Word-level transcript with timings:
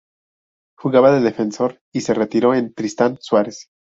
Jugaba 0.79 1.13
de 1.13 1.19
defensor 1.21 1.79
y 1.93 2.01
se 2.01 2.15
retiró 2.15 2.55
en 2.55 2.73
Tristán 2.73 3.19
Suárez. 3.21 3.67